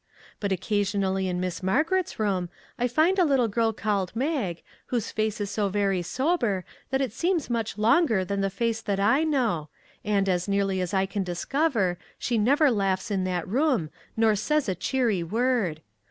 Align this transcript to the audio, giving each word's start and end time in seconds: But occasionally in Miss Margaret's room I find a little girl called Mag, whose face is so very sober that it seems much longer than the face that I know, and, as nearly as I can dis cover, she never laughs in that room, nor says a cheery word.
But 0.39 0.51
occasionally 0.51 1.27
in 1.27 1.39
Miss 1.39 1.61
Margaret's 1.61 2.17
room 2.17 2.49
I 2.79 2.87
find 2.87 3.19
a 3.19 3.23
little 3.23 3.47
girl 3.47 3.71
called 3.71 4.15
Mag, 4.15 4.63
whose 4.87 5.11
face 5.11 5.39
is 5.39 5.51
so 5.51 5.69
very 5.69 6.01
sober 6.01 6.65
that 6.89 7.01
it 7.01 7.13
seems 7.13 7.51
much 7.51 7.77
longer 7.77 8.25
than 8.25 8.41
the 8.41 8.49
face 8.49 8.81
that 8.81 8.99
I 8.99 9.23
know, 9.23 9.69
and, 10.03 10.27
as 10.27 10.47
nearly 10.47 10.81
as 10.81 10.91
I 10.91 11.05
can 11.05 11.21
dis 11.21 11.45
cover, 11.45 11.99
she 12.17 12.39
never 12.39 12.71
laughs 12.71 13.11
in 13.11 13.25
that 13.25 13.47
room, 13.47 13.91
nor 14.17 14.35
says 14.35 14.67
a 14.67 14.73
cheery 14.73 15.21
word. 15.21 15.81